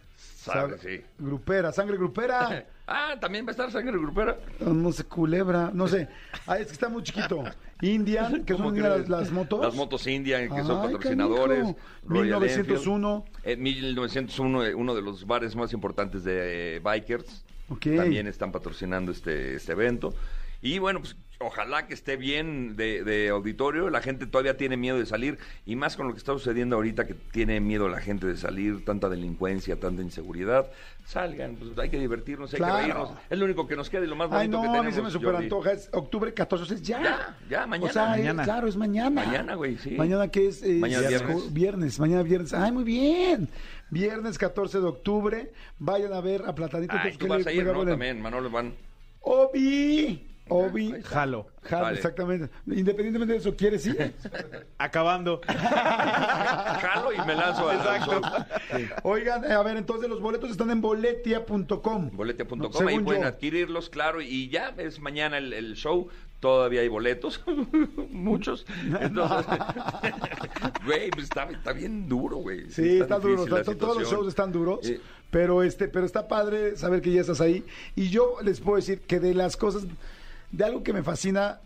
Sí. 0.81 1.01
Grupera, 1.17 1.71
sangre 1.71 1.97
grupera. 1.97 2.65
Ah, 2.87 3.15
también 3.19 3.43
va 3.43 3.49
a 3.49 3.51
estar 3.53 3.71
sangre 3.71 3.97
grupera. 3.97 4.37
No 4.59 4.91
sé, 4.91 5.05
culebra, 5.05 5.71
no 5.73 5.87
sé. 5.87 6.07
Ah, 6.45 6.59
es 6.59 6.67
que 6.67 6.73
está 6.73 6.87
muy 6.87 7.01
chiquito. 7.01 7.43
Indian, 7.81 8.45
que 8.45 8.53
¿Cómo 8.53 8.69
son 8.69 8.79
las, 8.79 9.09
las 9.09 9.31
motos. 9.31 9.59
Las 9.59 9.73
motos 9.73 10.05
Indian, 10.05 10.47
que 10.55 10.63
son 10.63 10.83
patrocinadores. 10.83 11.73
Royal 12.03 12.39
1901. 12.41 13.25
Enfield. 13.27 13.47
En 13.47 13.63
1901, 13.63 14.65
eh, 14.65 14.75
uno 14.75 14.93
de 14.93 15.01
los 15.01 15.25
bares 15.25 15.55
más 15.55 15.73
importantes 15.73 16.23
de 16.23 16.75
eh, 16.75 16.79
bikers. 16.79 17.43
También 17.67 18.27
están 18.27 18.51
patrocinando 18.51 19.11
este, 19.11 19.55
este 19.55 19.71
evento. 19.71 20.13
Y 20.61 20.79
bueno, 20.79 20.99
pues 21.01 21.15
ojalá 21.39 21.85
que 21.85 21.93
esté 21.93 22.15
bien 22.17 22.75
de, 22.75 23.03
de 23.03 23.29
auditorio. 23.29 23.89
La 23.89 24.01
gente 24.01 24.25
todavía 24.25 24.57
tiene 24.57 24.77
miedo 24.77 24.97
de 24.97 25.05
salir. 25.05 25.37
Y 25.65 25.75
más 25.75 25.95
con 25.95 26.07
lo 26.07 26.13
que 26.13 26.17
está 26.19 26.31
sucediendo 26.33 26.75
ahorita, 26.77 27.05
que 27.05 27.13
tiene 27.13 27.59
miedo 27.59 27.87
la 27.89 27.99
gente 28.01 28.25
de 28.25 28.37
salir. 28.37 28.83
Tanta 28.85 29.09
delincuencia, 29.09 29.79
tanta 29.79 30.01
inseguridad. 30.01 30.71
Salgan, 31.05 31.55
pues 31.57 31.77
hay 31.77 31.89
que 31.89 31.99
divertirnos, 31.99 32.51
hay 32.53 32.57
Claro. 32.57 32.75
que 32.75 32.81
reírnos. 32.93 33.09
Es 33.29 33.37
lo 33.37 33.45
único 33.45 33.67
que 33.67 33.75
nos 33.75 33.89
queda 33.91 34.03
y 34.05 34.07
lo 34.07 34.15
más 34.15 34.27
bonito 34.27 34.41
Ay, 34.41 34.47
no, 34.47 34.61
que 34.61 34.67
a 34.67 34.71
tenemos. 34.71 34.85
mí 34.87 34.91
se 34.93 35.01
me 35.03 35.11
super 35.11 35.35
antoja. 35.35 35.71
Es 35.73 35.89
octubre 35.93 36.33
14, 36.33 36.73
es 36.73 36.81
ya. 36.81 37.03
Ya, 37.03 37.37
ya, 37.47 37.67
mañana. 37.67 37.89
O 37.89 37.93
sea, 37.93 38.03
es- 38.15 38.17
Mañana. 38.21 38.43
claro, 38.43 38.67
es 38.67 38.75
mañana. 38.75 39.23
Mañana, 39.23 39.53
güey, 39.53 39.77
sí. 39.77 39.91
Mañana 39.91 40.29
que 40.29 40.47
es, 40.47 40.63
es- 40.63 40.79
Mañana 40.79 41.07
viernes. 41.07 41.53
viernes. 41.53 41.99
Mañana 41.99 42.23
viernes. 42.23 42.53
Ay, 42.53 42.71
muy 42.71 42.83
bien. 42.83 43.49
Viernes 43.91 44.39
14 44.39 44.79
de 44.79 44.85
octubre. 44.87 45.51
Vayan 45.77 46.11
a 46.13 46.21
ver 46.21 46.41
a 46.47 46.55
Platanito. 46.55 46.95
Ay, 46.97 47.11
tú 47.11 47.19
¿qué 47.19 47.27
vas 47.27 47.45
a 47.45 47.51
ir, 47.51 47.63
¿no? 47.65 47.85
También, 47.85 48.19
Manolo 48.19 48.49
van. 48.49 48.73
Obi. 49.21 50.31
Obi. 50.49 50.93
Jalo. 51.03 51.47
Jalo, 51.63 51.83
Vale. 51.83 51.97
exactamente. 51.97 52.49
Independientemente 52.67 53.33
de 53.33 53.39
eso, 53.39 53.55
¿quieres 53.55 53.85
ir? 53.87 54.13
Acabando. 54.77 55.41
Jalo 55.47 57.11
y 57.13 57.17
me 57.25 57.35
lanzo 57.35 57.69
al 57.69 58.01
show. 58.03 58.21
Oigan, 59.03 59.43
eh, 59.45 59.53
a 59.53 59.63
ver, 59.63 59.77
entonces 59.77 60.09
los 60.09 60.21
boletos 60.21 60.51
están 60.51 60.69
en 60.71 60.81
boletia.com. 60.81 62.11
Boletia.com, 62.13 62.87
ahí 62.87 62.99
pueden 62.99 63.23
yo. 63.23 63.27
adquirirlos, 63.27 63.89
claro, 63.89 64.21
y 64.21 64.49
ya 64.49 64.73
es 64.77 64.99
mañana 64.99 65.37
el, 65.39 65.53
el 65.53 65.73
show, 65.75 66.07
todavía 66.39 66.81
hay 66.81 66.87
boletos, 66.87 67.41
muchos. 68.11 68.65
Entonces, 68.99 69.47
güey, 70.85 71.09
pues 71.11 71.23
está, 71.25 71.45
está 71.45 71.73
bien 71.73 72.07
duro, 72.07 72.37
güey. 72.37 72.69
Sí, 72.69 72.99
está 72.99 73.17
duro. 73.19 73.31
difícil 73.43 73.53
la 73.53 73.59
está- 73.61 73.73
todos 73.75 73.95
los 73.95 74.03
situación. 74.03 74.19
shows 74.19 74.27
están 74.27 74.51
duros. 74.51 74.79
Pero 75.31 75.63
este, 75.63 75.87
pero 75.89 76.05
está 76.05 76.27
padre 76.27 76.77
saber 76.77 77.01
que 77.01 77.11
ya 77.11 77.21
estás 77.21 77.41
ahí. 77.41 77.65
Y 77.95 78.09
yo 78.09 78.35
les 78.43 78.61
puedo 78.61 78.77
decir 78.77 79.01
que 79.01 79.19
de 79.19 79.33
las 79.33 79.57
cosas 79.57 79.85
de 80.55 80.63
algo 80.63 80.83
que 80.83 80.93
me 80.93 81.03
fascina 81.03 81.59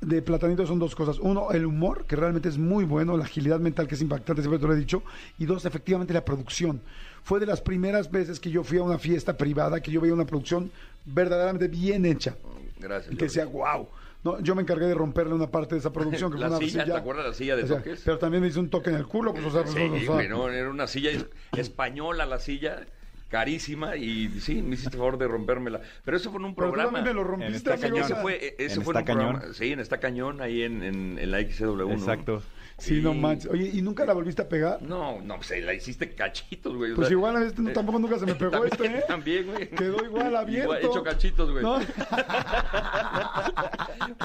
de 0.00 0.20
Platanito 0.20 0.66
son 0.66 0.78
dos 0.78 0.94
cosas. 0.94 1.18
Uno, 1.18 1.50
el 1.52 1.64
humor, 1.64 2.04
que 2.06 2.14
realmente 2.16 2.48
es 2.48 2.58
muy 2.58 2.84
bueno, 2.84 3.16
la 3.16 3.24
agilidad 3.24 3.58
mental, 3.58 3.88
que 3.88 3.94
es 3.94 4.02
impactante, 4.02 4.42
siempre 4.42 4.58
te 4.58 4.66
lo 4.66 4.74
he 4.74 4.76
dicho. 4.76 5.02
Y 5.38 5.46
dos, 5.46 5.64
efectivamente, 5.64 6.12
la 6.12 6.24
producción. 6.24 6.80
Fue 7.22 7.40
de 7.40 7.46
las 7.46 7.62
primeras 7.62 8.10
veces 8.10 8.38
que 8.38 8.50
yo 8.50 8.62
fui 8.64 8.76
a 8.78 8.82
una 8.82 8.98
fiesta 8.98 9.36
privada, 9.36 9.80
que 9.80 9.90
yo 9.90 10.00
veía 10.02 10.12
una 10.12 10.26
producción 10.26 10.70
verdaderamente 11.06 11.68
bien 11.68 12.04
hecha. 12.04 12.36
Gracias. 12.78 13.14
Y 13.14 13.16
que 13.16 13.24
decía, 13.26 13.46
wow. 13.46 13.88
No, 14.24 14.40
yo 14.40 14.54
me 14.54 14.62
encargué 14.62 14.86
de 14.86 14.94
romperle 14.94 15.34
una 15.34 15.50
parte 15.50 15.74
de 15.74 15.78
esa 15.80 15.92
producción. 15.92 16.30
Que 16.32 16.38
La 16.40 16.48
fue 16.48 16.56
una 16.58 16.66
silla, 16.66 16.84
¿te 16.84 16.92
acuerdas 16.92 17.26
la 17.26 17.32
silla 17.34 17.56
de 17.56 17.62
O 17.64 17.66
sea, 17.66 17.76
toques? 17.78 18.02
Pero 18.04 18.18
también 18.18 18.42
me 18.42 18.48
hizo 18.48 18.60
un 18.60 18.68
toque 18.70 18.90
en 18.90 18.96
el 18.96 19.06
culo. 19.06 19.32
Pues, 19.32 19.46
o 19.46 19.50
sea, 19.50 19.66
Sí, 19.66 19.78
o 19.80 19.98
sea, 20.00 20.14
güey, 20.14 20.28
no, 20.28 20.48
era 20.50 20.68
una 20.70 20.86
silla 20.86 21.10
es- 21.10 21.26
española 21.56 22.26
la 22.26 22.38
silla, 22.38 22.86
carísima, 23.28 23.96
y 23.96 24.28
sí, 24.40 24.62
me 24.62 24.74
hiciste 24.74 24.96
favor 24.96 25.18
de 25.18 25.28
rompérmela. 25.28 25.80
Pero 26.04 26.16
eso 26.16 26.30
fue 26.30 26.40
en 26.40 26.46
un 26.46 26.54
pero 26.54 26.68
tú 26.68 26.72
programa. 26.74 26.98
también 26.98 27.16
me 27.16 27.22
lo 27.22 27.22
En 27.22 27.28
rompiste, 27.40 27.74
esta 27.74 27.86
amigo, 27.86 27.96
cañón. 27.96 28.02
o 28.02 28.14
Ese 28.14 28.22
fue, 28.22 28.34
e- 28.34 28.54
ese 28.58 28.74
En 28.76 28.82
fue 28.82 28.94
en 28.94 28.98
un 28.98 29.04
Cañón. 29.04 29.30
programa. 29.32 29.54
Sí, 29.54 29.72
en 29.72 29.80
esta 29.80 30.00
cañón, 30.00 30.40
ahí 30.40 30.62
en, 30.62 30.82
en, 30.82 31.18
en 31.18 31.30
la 31.30 31.40
XCW. 31.40 31.76
¿no? 31.88 31.92
Exacto. 31.92 32.42
Sí, 32.76 33.00
no 33.00 33.14
manches. 33.14 33.48
Oye, 33.52 33.70
¿y 33.72 33.82
nunca 33.82 34.04
la 34.04 34.14
volviste 34.14 34.42
a 34.42 34.48
pegar? 34.48 34.82
No, 34.82 35.20
no, 35.22 35.36
pues 35.36 35.52
la 35.62 35.72
hiciste 35.74 36.10
cachitos, 36.10 36.74
güey. 36.76 36.90
o 36.90 36.96
Pues 36.96 37.06
sea, 37.06 37.12
igual 37.16 37.40
este 37.44 37.62
no- 37.62 37.72
tampoco 37.72 38.00
nunca 38.00 38.18
se 38.18 38.26
me 38.26 38.34
pegó 38.34 38.50
también, 38.50 38.72
este, 38.72 38.86
¿eh? 38.98 39.04
También, 39.06 39.46
güey. 39.46 39.70
Quedó 39.70 40.04
igual 40.04 40.34
abierto. 40.34 40.74
Igual, 40.74 40.90
hecho 40.92 41.04
cachitos, 41.04 41.52
güey. 41.52 41.62
¿No? 41.62 41.78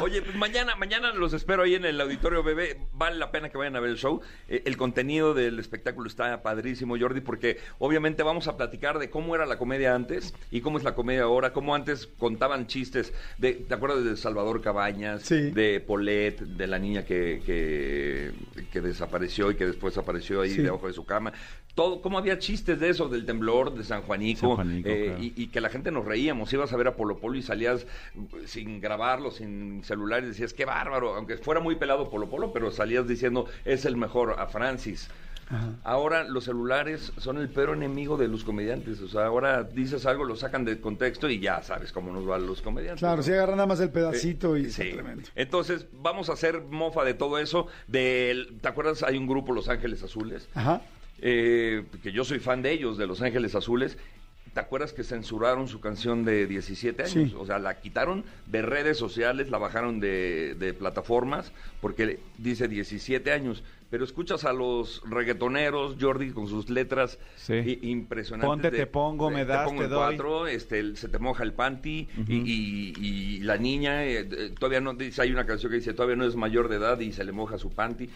Oye, 0.02 0.22
pues 0.22 0.36
mañana, 0.36 0.76
mañana 0.76 1.14
los 1.14 1.34
espero 1.34 1.64
ahí 1.64 1.76
en 1.76 1.86
el 1.86 2.00
auditorio 2.02 2.44
bebé. 2.44 2.78
Vale 3.00 3.18
la 3.18 3.32
pena 3.32 3.48
que 3.48 3.58
vayan 3.58 3.78
a 3.78 3.80
ver 3.80 3.92
el 3.92 3.98
show. 3.98 4.20
Eh, 4.50 4.64
el 4.66 4.76
contenido 4.76 5.34
del 5.34 5.58
espectáculo 5.58 6.10
está 6.10 6.42
padrísimo, 6.42 6.98
Jordi, 7.00 7.22
porque 7.22 7.58
obviamente 7.78 8.24
vamos 8.24 8.50
a 8.50 8.58
platicar 8.58 9.00
de 9.00 9.10
cómo 9.10 9.36
era 9.36 9.46
la 9.46 9.58
comedia 9.58 9.96
antes 9.96 10.34
y 10.52 10.60
cómo 10.60 10.78
es 10.78 10.84
la 10.84 10.96
comedia 10.96 11.24
ahora, 11.24 11.54
cómo 11.54 11.74
antes 11.74 12.08
contaban 12.18 12.68
chistes. 12.68 13.14
De, 13.38 13.54
¿Te 13.54 13.74
acuerdas 13.74 14.04
de 14.04 14.18
Salvador 14.18 14.62
Cabañas? 14.62 15.24
Sí. 15.24 15.52
De 15.52 15.80
Paulette, 15.80 16.42
de 16.42 16.68
la 16.68 16.78
niña 16.78 17.06
que, 17.06 17.42
que, 17.46 18.34
que 18.70 18.82
desapareció 18.82 19.52
y 19.52 19.56
que 19.56 19.66
después 19.66 19.98
apareció 19.98 20.42
ahí 20.42 20.52
Sí. 20.52 20.62
debajo 20.62 20.88
de 20.88 20.94
su 20.94 21.06
cama. 21.06 21.34
Todo, 21.76 22.02
cómo 22.02 22.18
había 22.18 22.40
chistes 22.40 22.80
de 22.80 22.90
eso, 22.90 23.08
del 23.10 23.26
temblor, 23.26 23.74
de 23.74 23.84
San 23.84 24.02
Juanico, 24.02 24.42
San 24.48 24.56
Juanico, 24.56 24.90
eh, 24.90 25.04
claro. 25.08 25.24
y, 25.24 25.34
y 25.36 25.48
que 25.48 25.62
la 25.62 25.70
gente 25.70 25.92
nos 25.92 26.06
reíamos. 26.06 26.52
Ibas 26.54 26.72
a 26.74 26.78
ver 26.78 26.88
a 26.88 26.96
Polo 26.96 27.18
Polo 27.20 27.36
y 27.38 27.42
salías 27.42 27.86
sin 28.46 28.82
grabarlo, 28.82 29.32
sin 29.32 29.84
celular, 29.84 30.24
y 30.24 30.28
decías, 30.28 30.54
qué 30.54 30.66
bárbaro, 30.66 31.16
aunque 31.16 31.38
fuera 31.38 31.62
muy 31.62 31.76
pelado 31.76 32.10
Polo 32.10 32.30
Polo, 32.30 32.52
pero 32.54 32.72
salías 32.72 33.08
diciendo, 33.08 33.46
es 33.66 33.86
el 33.86 33.96
mejor, 33.98 34.36
a 34.40 34.48
Francis. 34.48 35.10
Ahora 35.84 36.24
los 36.26 36.44
celulares 36.46 37.12
son 37.18 37.38
el 37.38 37.50
peor 37.50 37.76
enemigo 37.76 38.18
de 38.18 38.28
los 38.28 38.44
comediantes. 38.44 39.02
O 39.02 39.08
sea, 39.08 39.26
ahora 39.26 39.64
dices 39.64 40.06
algo, 40.06 40.24
lo 40.24 40.36
sacan 40.36 40.64
de 40.66 40.80
contexto 40.80 41.30
y 41.30 41.40
ya 41.40 41.64
sabes 41.64 41.92
cómo 41.92 42.12
nos 42.12 42.26
van 42.26 42.46
los 42.46 42.62
comediantes. 42.62 43.00
Claro, 43.00 43.18
¿no? 43.18 43.24
si 43.24 43.32
agarran 43.32 43.58
nada 43.58 43.68
más 43.68 43.80
el 43.80 43.90
pedacito 43.90 44.56
y 44.58 44.70
Sí. 44.70 44.84
está 44.84 44.96
tremendo. 44.96 45.28
Entonces, 45.36 45.88
vamos 45.94 46.30
a 46.30 46.34
hacer 46.34 46.62
mofa 46.62 47.04
de 47.04 47.14
todo 47.16 47.40
eso. 47.40 47.68
Del, 47.88 48.58
¿Te 48.62 48.68
acuerdas? 48.68 49.02
Hay 49.04 49.18
un 49.18 49.28
grupo, 49.28 49.54
Los 49.54 49.70
Ángeles 49.70 50.04
Azules, 50.04 50.48
Ajá. 50.54 50.82
eh, 51.20 51.84
que 52.04 52.12
yo 52.12 52.24
soy 52.24 52.40
fan 52.40 52.62
de 52.62 52.72
ellos, 52.72 52.98
de 52.98 53.08
Los 53.08 53.22
Ángeles 53.22 53.56
Azules. 53.56 53.98
¿Te 54.54 54.60
acuerdas 54.60 54.94
que 54.94 55.04
censuraron 55.04 55.68
su 55.68 55.80
canción 55.80 56.26
de 56.26 56.48
17 56.48 57.04
años? 57.04 57.14
Sí. 57.14 57.36
O 57.38 57.46
sea, 57.46 57.60
la 57.60 57.80
quitaron 57.82 58.24
de 58.48 58.64
redes 58.64 58.98
sociales, 58.98 59.52
la 59.52 59.60
bajaron 59.60 60.00
de, 60.00 60.56
de 60.58 60.74
plataformas, 60.74 61.52
porque 61.82 62.20
dice 62.40 62.68
17 62.68 63.32
años. 63.32 63.64
Pero 63.90 64.04
escuchas 64.04 64.46
a 64.46 64.54
los 64.54 65.02
reggaetoneros, 65.10 65.96
Jordi, 66.00 66.32
con 66.32 66.48
sus 66.48 66.70
letras 66.70 67.18
Sí. 67.38 67.80
impresionantes. 67.82 68.48
Ponte, 68.48 68.70
te 68.72 68.86
pongo, 68.86 69.32
me 69.32 69.46
das, 69.46 69.64
te 69.64 69.70
pongo 69.70 69.82
te 69.82 69.88
doy. 69.88 69.98
cuatro, 69.98 70.48
este, 70.48 70.80
el- 70.80 70.96
se 70.98 71.10
te 71.10 71.18
moja 71.18 71.44
el 71.44 71.54
panty, 71.54 72.08
y, 72.28 72.36
y- 72.36 72.94
y 73.00 73.40
la 73.40 73.58
niña 73.58 74.06
eh, 74.06 74.28
eh, 74.30 74.54
todavía 74.60 74.80
no, 74.80 74.94
dice, 74.94 75.24
hay 75.24 75.32
una 75.32 75.46
canción 75.46 75.72
que 75.72 75.78
dice, 75.78 75.94
todavía 75.94 76.16
no 76.18 76.26
es 76.26 76.36
mayor 76.36 76.70
de 76.70 76.76
edad 76.76 77.00
y 77.00 77.12
se 77.14 77.24
le 77.24 77.32
moja 77.32 77.58
su 77.58 77.72
panty. 77.72 78.10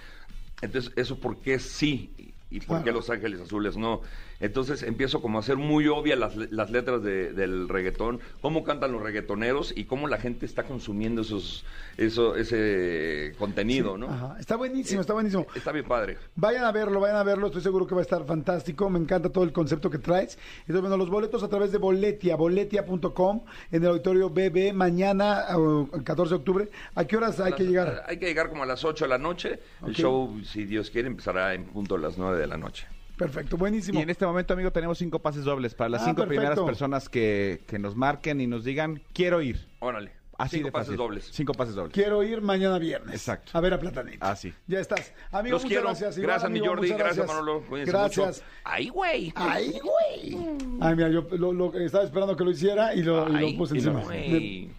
Entonces, 0.61 0.93
¿eso 0.95 1.17
por 1.19 1.37
qué 1.41 1.57
sí? 1.57 2.11
¿Y 2.51 2.59
por 2.59 2.83
qué. 2.83 2.91
Los 2.91 3.09
Ángeles 3.09 3.41
Azules 3.41 3.75
no? 3.75 4.01
Entonces 4.43 4.83
empiezo 4.83 5.21
como 5.21 5.37
a 5.37 5.41
hacer 5.41 5.55
muy 5.55 5.87
obvias 5.87 6.19
las, 6.19 6.35
las 6.35 6.69
letras 6.69 7.01
de- 7.01 7.31
del 7.31 7.69
reggaetón, 7.69 8.19
cómo 8.41 8.65
cantan 8.65 8.91
los 8.91 9.01
reggaetoneros 9.01 9.73
y 9.75 9.85
cómo 9.85 10.09
la 10.09 10.17
gente 10.17 10.45
está 10.45 10.63
consumiendo 10.63 11.21
esos, 11.21 11.63
eso, 11.97 12.35
ese 12.35 13.33
contenido, 13.39 13.97
¿no? 13.97 14.09
Ajá. 14.09 14.35
Está 14.39 14.57
buenísimo, 14.57 14.99
está 14.99 15.13
buenísimo. 15.13 15.47
Está 15.55 15.71
bien 15.71 15.85
padre. 15.85 16.17
Vayan 16.35 16.65
a 16.65 16.73
verlo, 16.73 16.99
vayan 16.99 17.15
a 17.15 17.23
verlo, 17.23 17.47
estoy 17.47 17.61
seguro 17.61 17.87
que 17.87 17.95
va 17.95 18.01
a 18.01 18.03
estar 18.03 18.25
fantástico, 18.25 18.89
me 18.89 18.99
encanta 18.99 19.29
todo 19.29 19.45
el 19.45 19.53
concepto 19.53 19.89
que 19.89 19.97
traes. 19.97 20.37
Entonces, 20.67 20.81
bueno, 20.81 20.97
los 20.97 21.09
boletos 21.09 21.41
a 21.41 21.47
través 21.47 21.71
de 21.71 21.77
Boletia, 21.77 22.35
boletia.com, 22.35 23.41
en 23.71 23.81
el 23.83 23.89
auditorio 23.89 24.29
BB, 24.29 24.73
mañana, 24.73 25.45
eh, 25.51 26.01
14 26.03 26.31
de 26.31 26.35
octubre. 26.35 26.69
¿A 26.95 27.05
qué 27.05 27.15
horas 27.15 27.39
hay 27.39 27.53
que 27.53 27.63
llegar? 27.63 28.03
Hay 28.07 28.17
que 28.19 28.25
llegar 28.25 28.49
como 28.49 28.63
a 28.63 28.65
las 28.65 28.83
8 28.83 29.05
de 29.05 29.09
la 29.09 29.17
noche. 29.17 29.59
El 29.87 29.93
show, 29.95 30.37
si 30.43 30.65
Dios 30.65 30.89
quiere, 30.89 31.07
empezará 31.07 31.53
en 31.53 31.63
punto 31.63 31.95
a 31.95 31.99
las 31.99 32.17
9 32.17 32.37
de 32.37 32.47
la 32.47 32.57
noche. 32.57 32.87
Perfecto, 33.17 33.57
buenísimo. 33.57 33.99
Y 33.99 34.01
en 34.03 34.09
este 34.09 34.25
momento, 34.25 34.53
amigo, 34.53 34.71
tenemos 34.71 34.97
cinco 34.97 35.19
pases 35.19 35.43
dobles 35.43 35.75
para 35.75 35.89
las 35.89 36.01
Ah, 36.01 36.05
cinco 36.05 36.21
perfecto. 36.21 36.41
primeras 36.41 36.59
personas 36.65 37.09
que, 37.09 37.61
que 37.67 37.77
nos 37.79 37.95
marquen 37.95 38.41
y 38.41 38.47
nos 38.47 38.63
digan, 38.63 39.01
quiero 39.13 39.41
ir. 39.41 39.67
Órale. 39.79 40.11
Así 40.35 40.55
Cinco 40.57 40.65
de 40.67 40.71
pases 40.71 40.87
fácil. 40.87 40.97
dobles. 40.97 41.29
Cinco 41.31 41.53
pases 41.53 41.75
dobles. 41.75 41.93
Quiero 41.93 42.23
ir 42.23 42.41
mañana 42.41 42.79
viernes. 42.79 43.13
Exacto. 43.13 43.51
A 43.55 43.61
ver 43.61 43.75
a 43.75 43.79
Platanito. 43.79 44.17
Ah, 44.21 44.35
sí. 44.35 44.51
Ya 44.65 44.79
estás. 44.79 45.13
Amigo, 45.31 45.53
Los 45.57 45.63
muchas 45.63 45.69
quiero. 45.69 45.83
gracias. 45.89 46.17
Igual, 46.17 46.27
Gracias, 46.31 46.51
mi 46.51 46.59
Jordi. 46.59 46.89
Gracias, 46.89 47.27
Manolo. 47.27 47.61
Cuídense 47.69 47.91
Gracias. 47.91 48.27
mucho. 48.39 48.45
Ay, 48.63 48.89
güey. 48.89 49.31
Ay, 49.35 49.79
güey. 49.79 50.37
Ay, 50.81 50.95
mira, 50.95 51.09
yo 51.09 51.27
lo, 51.37 51.53
lo- 51.53 51.73
estaba 51.77 52.03
esperando 52.03 52.35
que 52.35 52.43
lo 52.43 52.49
hiciera 52.49 52.95
y 52.95 53.03
lo, 53.03 53.29
y 53.29 53.31
lo 53.31 53.37
Ay, 53.37 53.53
puse 53.57 53.75
encima. 53.75 54.01
güey. 54.01 54.71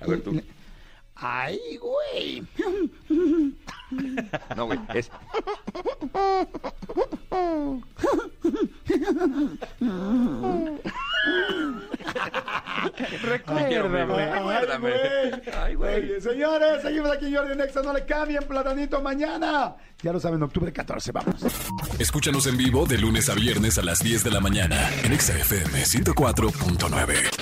A 0.00 0.06
ver 0.06 0.22
tú. 0.22 0.40
Ay, 1.16 1.58
güey. 1.78 2.42
No, 4.56 4.66
güey. 4.66 4.78
Es. 4.94 5.10
Recuérdame. 13.38 14.04
Recuérdame. 14.32 14.92
Ay, 14.92 15.42
Ay, 15.62 15.74
güey. 15.74 15.94
Oye, 15.96 16.20
Señores, 16.20 16.82
seguimos 16.82 17.10
aquí 17.10 17.26
en 17.26 17.36
Jordi 17.36 17.56
Nexa. 17.56 17.82
No 17.82 17.92
le 17.92 18.04
cambien, 18.04 18.42
Platanito, 18.44 19.00
mañana. 19.00 19.76
Ya 20.02 20.12
lo 20.12 20.20
saben, 20.20 20.42
octubre 20.42 20.72
14. 20.72 21.12
Vamos. 21.12 21.42
Escúchanos 21.98 22.46
en 22.46 22.56
vivo 22.56 22.86
de 22.86 22.98
lunes 22.98 23.28
a 23.28 23.34
viernes 23.34 23.78
a 23.78 23.82
las 23.82 24.00
10 24.00 24.24
de 24.24 24.30
la 24.30 24.40
mañana 24.40 24.90
en 25.02 25.12
Exa 25.12 25.36
FM 25.38 25.82
104.9. 25.82 27.35